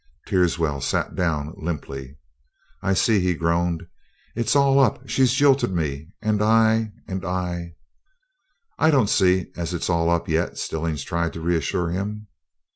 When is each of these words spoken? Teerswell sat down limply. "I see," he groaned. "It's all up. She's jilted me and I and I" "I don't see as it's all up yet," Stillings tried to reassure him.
Teerswell 0.25 0.81
sat 0.81 1.15
down 1.15 1.53
limply. 1.57 2.17
"I 2.81 2.95
see," 2.95 3.19
he 3.19 3.35
groaned. 3.35 3.85
"It's 4.35 4.55
all 4.55 4.79
up. 4.79 5.07
She's 5.07 5.31
jilted 5.31 5.71
me 5.75 6.07
and 6.23 6.41
I 6.41 6.91
and 7.07 7.23
I" 7.23 7.75
"I 8.79 8.89
don't 8.89 9.11
see 9.11 9.51
as 9.55 9.75
it's 9.75 9.91
all 9.91 10.09
up 10.09 10.27
yet," 10.27 10.57
Stillings 10.57 11.03
tried 11.03 11.33
to 11.33 11.39
reassure 11.39 11.91
him. 11.91 12.25